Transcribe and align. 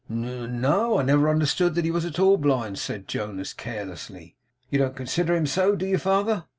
'N 0.09 0.59
no. 0.61 0.97
I 0.97 1.03
never 1.03 1.29
understood 1.29 1.75
that 1.75 1.85
he 1.85 1.91
was 1.91 2.05
at 2.05 2.17
all 2.17 2.35
blind,' 2.37 2.79
said 2.79 3.07
Jonas, 3.07 3.53
carelessly. 3.53 4.35
'You 4.71 4.79
don't 4.79 4.95
consider 4.95 5.35
him 5.35 5.45
so, 5.45 5.75
do 5.75 5.85
you, 5.85 5.99
father? 5.99 6.45